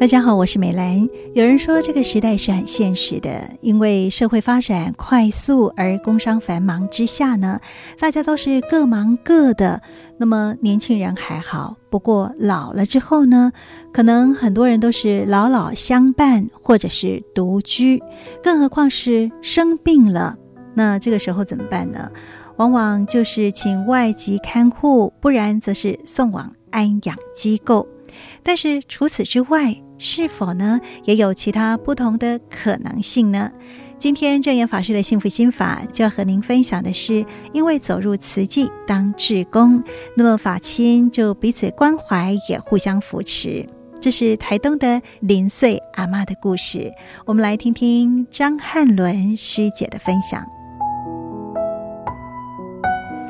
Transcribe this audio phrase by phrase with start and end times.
[0.00, 1.08] 大家好，我是美兰。
[1.34, 7.60] 有人说这个时代是很现实的，因为社会发展快速而工商繁忙之下呢，
[7.98, 9.80] 大家都是各忙各的。
[10.18, 13.52] 那么年轻人还好，不过老了之后呢，
[13.92, 18.02] 可能很多人都是老老相伴，或者是独居，
[18.42, 20.36] 更何况是生病了。
[20.74, 22.10] 那这个时候怎么办呢？
[22.56, 27.88] 往往就是请外籍看护，不然则是送往安养机构。
[28.44, 33.50] 但是除此之外，是否呢也有其他不同的可能性呢？
[33.96, 39.82] 今天证严法师的幸福心法就要和您分享的是，因为走入慈济当志工，
[40.16, 43.64] 那么法亲就彼此关怀，也互相扶持。
[44.00, 46.92] 这是台东的林穗阿嬷的故事，
[47.24, 50.44] 我们来听听张汉伦师姐的分享。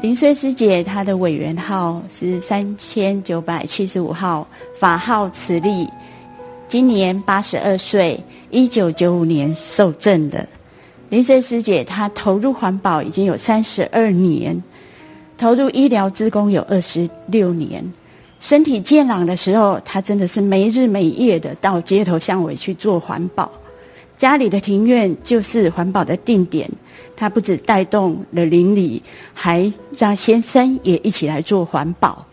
[0.00, 4.46] 林穗师姐她的委员号是三千九百七十五号，
[4.80, 5.86] 法号慈利。
[6.72, 8.18] 今年八十二岁，
[8.50, 10.48] 一九九五年受赠的
[11.10, 14.58] 林穗师姐，她投入环保已经有三十二年，
[15.36, 17.84] 投入医疗志工有二十六年。
[18.40, 23.52] 身体健朗的时候，她真的是没日没夜的到街头巷尾去做环保。
[24.16, 26.66] 家里的庭院就是环保的定点，
[27.14, 29.02] 她不止带动了邻里，
[29.34, 32.24] 还让先生也一起来做环保。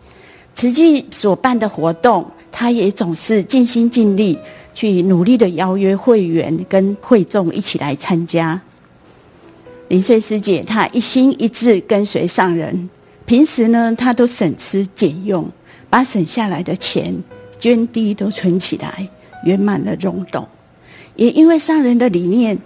[0.54, 2.24] 慈济所办的活动。
[2.52, 4.38] 他也总是尽心尽力
[4.74, 8.60] 去努力的邀约会员跟会众一起来参加。
[9.88, 12.88] 林穗师姐她一心一志跟随上人，
[13.26, 15.48] 平时呢她都省吃俭用，
[15.88, 17.14] 把省下来的钱
[17.58, 19.08] 捐滴都存起来，
[19.44, 20.46] 圆满了融董。
[21.16, 22.56] 也因为上人的理念，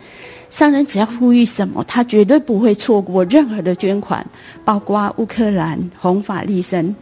[0.51, 4.25] 上人只要呼吁什么，他绝对不会错过任何的捐款，
[4.65, 6.95] 包括乌克兰弘法利生。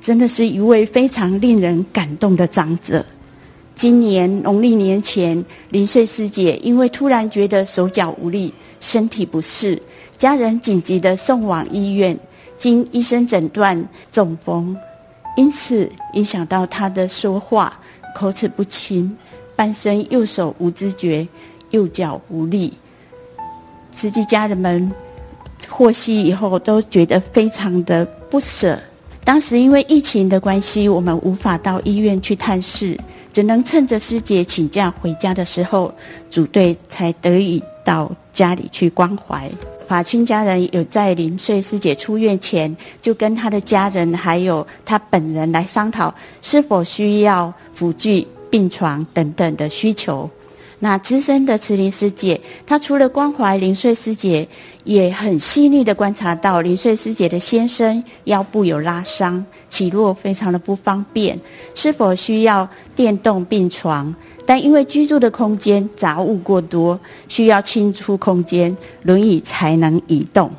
[0.00, 3.04] 真的是一位非常令人感动的长者。
[3.74, 9.80] 今年农历年前，林穗师姐因为突然觉得手脚无力、身体不适，
[10.16, 12.18] 家人紧急的送往医院，
[12.56, 14.76] 经医生诊断中风，
[15.36, 17.78] 因此影响到她的说话、
[18.16, 19.16] 口齿不清，
[19.54, 21.26] 半身右手无知觉，
[21.70, 22.72] 右脚无力。
[23.92, 24.90] 慈济家人们
[25.68, 28.76] 获悉以后，都觉得非常的不舍。
[29.28, 32.98] 当时因为疫情的关系，我们无法到医院去探视，
[33.30, 35.92] 只能趁着师姐请假回家的时候，
[36.30, 39.46] 组队才得以到家里去关怀。
[39.86, 50.28] 法亲家人有在临睡师姐出院前，就跟她的家人还有她本人来商讨是否需要辅具、病床等等的需求。
[50.80, 54.46] 那资深的慈林师姐，她除了关怀林穗师姐，
[54.84, 61.38] 也很细腻地观察到林穗师姐的先生腰部有拉伤，起落非常的不方便，
[61.74, 64.14] 是否需要电动病床？
[64.46, 70.50] 但因为居住的空间杂物过多，需要清出空间，轮椅才能移动。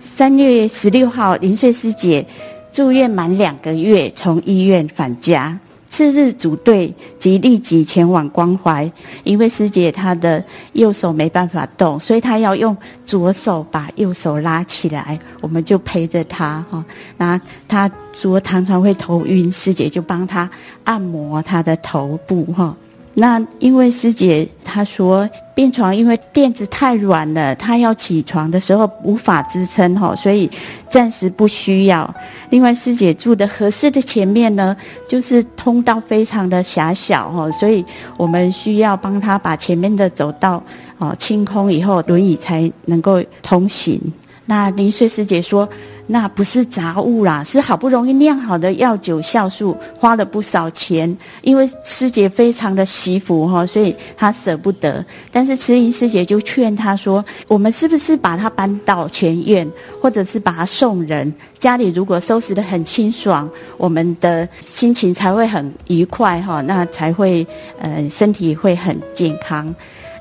[0.00, 2.24] 三月十六号，林穗师姐
[2.72, 5.58] 住院满两个月，从医院返家。
[5.86, 8.90] 次日组队即立即前往关怀，
[9.24, 16.84] 因为师姐她的右手没办法动，所以她要用左手把右手拉起来，我们就陪着她哈。
[17.16, 20.48] 那她说常常会头晕，师姐就帮她
[20.84, 22.76] 按摩她的头部哈。
[23.14, 24.46] 那因为师姐
[24.76, 30.50] 他说病床因为垫子太软了，他要起床的时候无法支撑哈，所以
[30.90, 32.14] 暂时不需要。
[32.50, 34.76] 另外师姐住的合适的前面呢，
[35.08, 37.82] 就是通道非常的狭小哈，所以
[38.18, 40.62] 我们需要帮他把前面的走道
[40.98, 43.98] 哦清空以后，轮椅才能够通行。
[44.46, 45.68] 那林穗师姐说。
[46.08, 51.18] 那不是杂物啦，是好不容易酿好的药酒酵素，花了不少钱。
[51.42, 55.04] 因为师姐非常的惜福哈，所以她舍不得。
[55.32, 59.68] 但是慈林师姐就劝她说：“我们是不是把它搬到全院，
[60.00, 61.34] 或者是把它送人？
[61.58, 67.44] 家里如果收拾得很清爽，我们的心情才会很愉快哈，那才会
[67.80, 69.74] 呃身体会很健康。”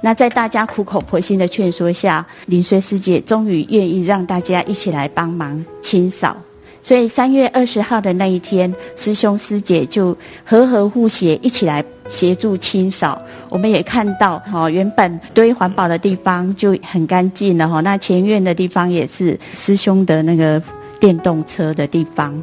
[0.06, 6.38] 那在大家苦口婆心的劝说下，林穗师姐终于愿意让大家一起来帮忙清扫。
[6.80, 13.20] 所以三月二十号的那一天，师兄师姐就和和互协，一起来协助清扫。
[13.50, 17.82] 我们也看到，哈，原本堆环保的地方就很干净了，哈。
[17.82, 20.62] 那前院的地方也是师兄的那个
[21.00, 22.40] 电动车的地方。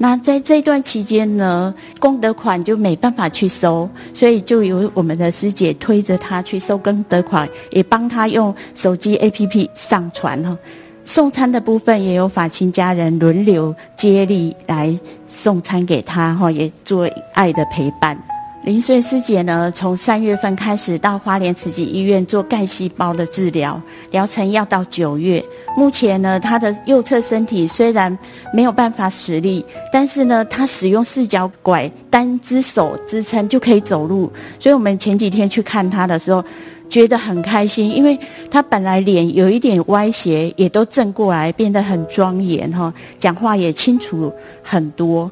[0.00, 10.56] 那在这段期间呢，功德款就没办法去收，所以就由我们的师姐推着他去收功德款，也帮他用手机 APP 上传哈。
[11.04, 14.96] 送餐的部分也有法亲家人轮流接力来
[15.26, 18.16] 送餐给他哈，也做爱的陪伴。
[18.64, 25.42] 林穗师姐呢，从三月份开始到花莲慈济医院做干细胞的治疗，疗程要到九月。
[25.76, 28.16] 目前呢，她的右侧身体虽然
[28.52, 34.30] 没有办法使力，但是呢，她使用四脚拐，单只手支撑就可以走路。
[34.58, 36.44] 所以我们前几天去看她的时候，
[36.90, 38.18] 觉得很开心，因为
[38.50, 44.30] 她本来脸有一点歪斜，也都正过来，变得很庄严哈，讲话也清楚
[44.62, 45.30] 很多。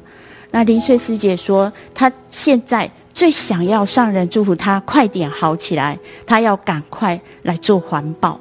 [0.49, 2.89] 那林穗师姐说，她现在。
[3.17, 8.39] 最想要上人祝福他快点好起来，他要赶快来做环保。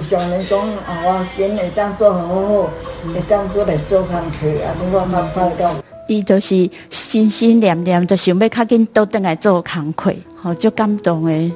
[0.00, 2.70] 上人讲啊，我今年当做好好，
[3.04, 5.74] 你当做来做工课啊，你我蛮快乐。
[6.06, 11.50] 伊都是心心念念，就想要赶紧都等来做工课，好就感动诶。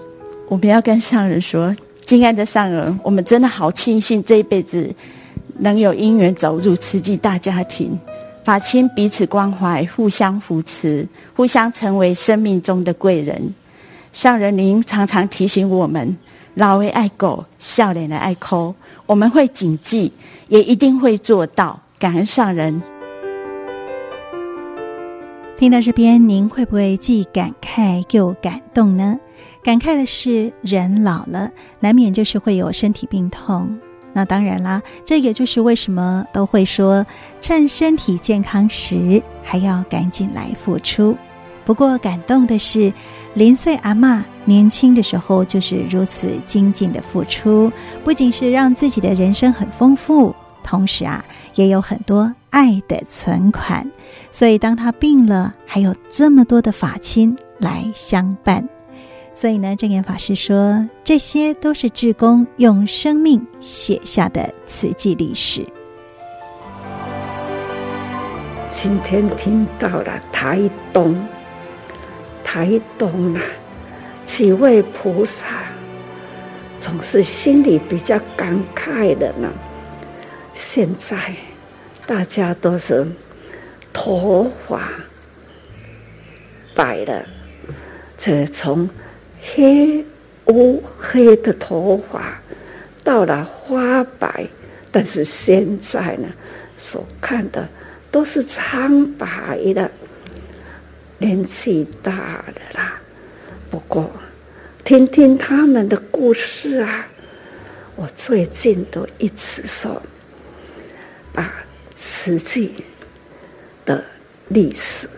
[0.48, 1.72] 我们要跟上人说，
[2.04, 4.92] 敬爱的上人，我们真的好庆幸这一辈子
[5.60, 7.96] 能有因缘走入慈济大家庭。
[8.48, 11.06] 法亲彼此关怀，互相扶持，
[11.36, 13.54] 互相成为生命中的贵人。
[14.10, 16.16] 上人您常常提醒我们：
[16.54, 18.74] 老的爱狗，笑脸的爱抠。
[19.04, 20.14] 我们会谨记，
[20.48, 21.78] 也一定会做到。
[21.98, 22.80] 感恩上人。
[25.58, 29.18] 听到这边，您会不会既感慨又感动呢？
[29.62, 31.50] 感慨的是，人老了，
[31.80, 33.78] 难免就是会有身体病痛。
[34.18, 37.06] 那当然啦，这也就是为什么都会说，
[37.40, 41.16] 趁身体健康时还要赶紧来付出。
[41.64, 42.92] 不过感动的是，
[43.34, 47.70] 林穗阿嬷年轻的时候就是如此精进的付出，
[48.02, 51.24] 不仅是让自己的人生很丰富，同时啊，
[51.54, 53.88] 也有很多爱的存款。
[54.32, 58.68] 所以当她病了，还有这么多的法亲来相伴。
[59.40, 65.64] 所以呢，证严法师说，这些都是志工用生命写下的慈济历史。
[68.68, 71.24] 今天听到了台东，
[72.42, 73.42] 台东啊，
[74.24, 75.46] 几位菩萨
[76.80, 79.48] 总是心里比较感慨的呢。
[80.52, 81.16] 现在
[82.08, 83.06] 大家都是
[83.92, 84.90] 头发
[86.74, 87.24] 白了，
[88.18, 88.90] 这从。
[89.54, 90.04] 黑
[90.46, 92.40] 乌黑的头发
[93.02, 94.46] 到了花白，
[94.90, 96.28] 但是现在呢，
[96.76, 97.66] 所看的
[98.10, 99.90] 都是苍白的，
[101.18, 103.00] 年纪大了啦。
[103.70, 104.10] 不过，
[104.84, 107.06] 听听他们的故事啊，
[107.96, 110.00] 我最近都一直说，
[111.32, 111.52] 把
[111.96, 112.74] 慈济
[113.84, 114.04] 的
[114.48, 115.08] 历史，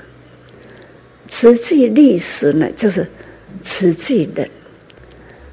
[1.28, 3.06] 慈济历史呢，就是。
[3.62, 4.48] 慈济人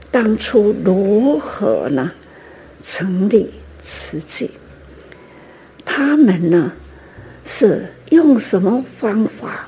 [0.09, 2.11] 当初如何呢？
[2.83, 3.51] 成立
[3.81, 4.49] 慈济？
[5.83, 6.71] 他们呢
[7.45, 9.67] 是用什么方法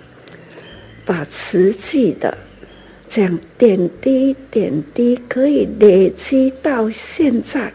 [1.06, 2.38] 把瓷器的
[3.08, 7.74] 这样点滴点滴可以累积到现在？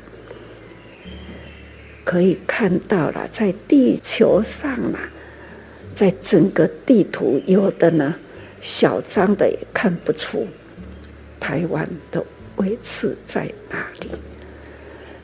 [2.04, 5.10] 可以看到了，在地球上啊，
[5.94, 8.14] 在整个地图有的呢。
[8.64, 10.48] 小张的也看不出
[11.38, 12.24] 台湾的
[12.56, 14.08] 位置在哪里。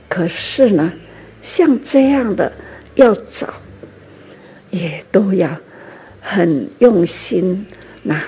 [0.08, 0.92] 可是呢，
[1.40, 2.52] 像这样的
[2.96, 3.54] 要找，
[4.70, 5.48] 也都要
[6.20, 7.66] 很用心。
[8.02, 8.22] 那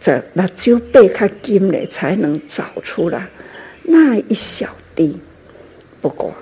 [0.00, 3.28] 这那就背开金嘞，才能找出来
[3.82, 5.18] 那一小滴。
[6.00, 6.32] 不过，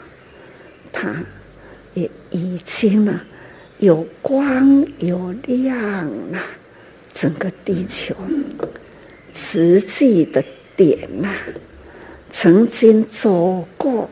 [0.92, 1.16] 它
[1.94, 3.20] 也已经呢
[3.78, 6.40] 有光有亮了。
[7.20, 8.14] 整个地球，
[9.34, 10.40] 实际的
[10.76, 11.42] 点呐、啊，
[12.30, 14.08] 曾经走过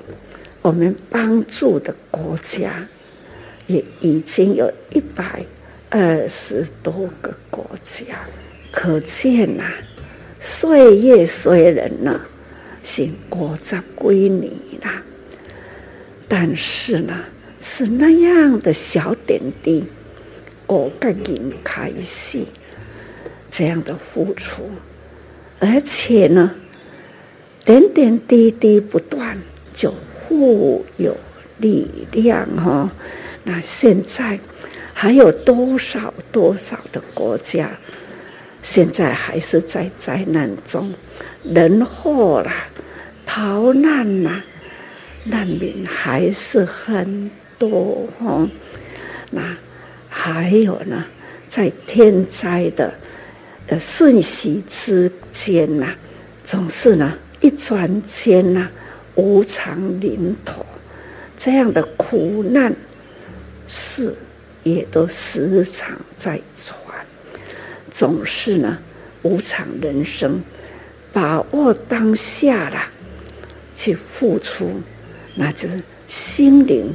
[0.61, 2.85] 我们帮助的国家，
[3.69, 5.41] 也已经有一百
[5.89, 8.27] 二十多个国家，
[8.73, 9.73] 可见呐、啊，
[10.41, 12.21] 岁月虽然呢
[12.83, 15.01] 是五十几年啦，
[16.27, 17.23] 但是呢，
[17.61, 19.85] 是那样的小点滴，
[20.67, 22.45] 我个人开心。
[23.57, 24.71] 这样的付出，
[25.61, 26.55] 而且呢，
[27.65, 29.35] 点点滴滴不断，
[29.75, 29.95] 就
[30.29, 31.17] 富有
[31.57, 32.93] 力量哈。
[33.45, 34.39] 那现在
[34.93, 37.71] 还有多少多少的国家，
[38.63, 40.93] 现在还是在灾难中，
[41.43, 42.69] 人祸啦，
[43.25, 44.43] 逃难呐，
[45.25, 48.47] 难民还是很多哈。
[49.31, 49.57] 那
[50.11, 51.07] 还有呢，
[51.49, 52.93] 在天灾的。
[53.67, 55.95] 的瞬息之间呐、
[56.45, 58.73] 总是呢一转间呐、啊，
[59.17, 60.65] 无常临头，
[61.39, 62.75] 这样的苦难
[63.67, 64.15] 事
[64.63, 66.79] 也都时常在传，
[67.91, 68.79] 总是呢
[69.23, 70.41] 无常人生，
[71.13, 72.89] 把握当下啦，
[73.77, 74.71] 去付出，
[75.35, 76.93] 那就是心灵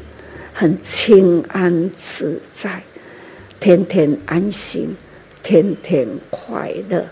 [0.53, 2.81] 很清安自在，
[3.59, 4.95] 天天安心，
[5.43, 7.05] 天天快乐，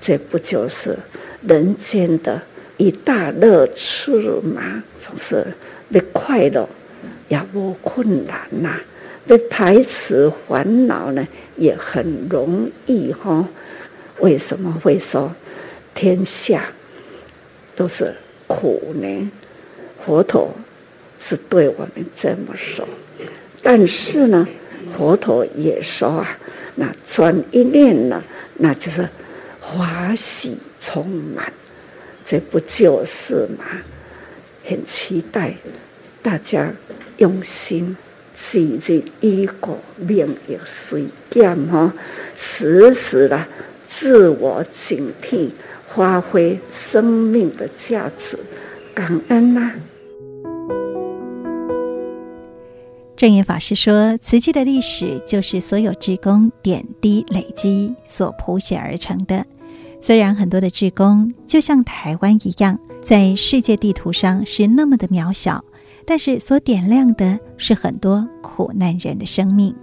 [0.00, 0.96] 这不就是
[1.46, 2.40] 人间的
[2.76, 4.82] 一大乐趣吗？
[5.00, 5.46] 总是
[5.90, 6.68] 的快乐，
[7.28, 8.80] 也无困难呐、啊。
[9.26, 13.48] 被排斥烦恼呢，也很容易哈。
[14.20, 15.34] 为什么会说
[15.94, 16.64] 天下
[17.74, 18.14] 都是
[18.46, 19.30] 苦呢？
[19.98, 20.54] 佛陀
[21.18, 22.86] 是对我们这么说，
[23.62, 24.46] 但是呢，
[24.96, 26.38] 佛陀也说啊，
[26.76, 28.22] 那转一念呢，
[28.58, 29.08] 那就是
[29.60, 31.52] 欢喜充满，
[32.24, 33.64] 这不就是吗？
[34.64, 35.54] 很期待
[36.22, 36.72] 大家
[37.16, 37.96] 用心。
[38.38, 41.90] 自己一个命要随见哈，
[42.36, 43.42] 时时的
[43.88, 45.48] 自我警惕，
[45.88, 48.38] 发挥生命的价值，
[48.94, 49.72] 感恩呐、
[53.16, 59.46] 证严法师说：“瓷器的历史就是所有志工点滴累积所谱写而成的。
[60.00, 65.64] 虽然很多的志工就像台湾一样，在世界地图上是那么的渺小。”
[66.08, 69.74] 但是所点亮的是很多苦难人的生命。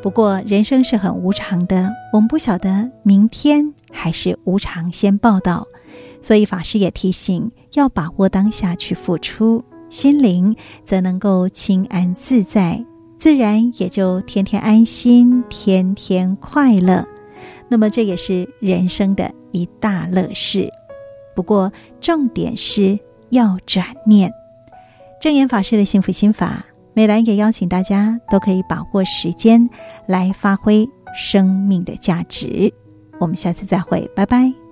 [0.00, 5.66] 不过人生是很无常的，我们不晓得明天还是无常先报到，
[6.22, 12.84] 所以法师也提醒要把握当下去付出，心灵则能够轻安自在，
[13.16, 17.06] 自然也就天天安心，天天快乐。
[17.68, 20.68] 那么这也是人生的一大乐事。
[21.36, 22.98] 不过重点是
[23.30, 24.32] 要转念。
[25.20, 29.70] 证严法师的幸福心法，美兰也邀请大家都可以把握时间
[30.08, 30.84] 来发挥
[31.14, 32.74] 生命的价值。
[33.20, 34.63] 我们下次再会，拜拜。